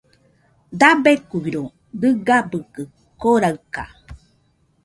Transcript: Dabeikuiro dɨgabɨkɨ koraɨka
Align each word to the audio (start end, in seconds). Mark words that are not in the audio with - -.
Dabeikuiro 0.79 1.63
dɨgabɨkɨ 1.99 2.83
koraɨka 3.21 3.83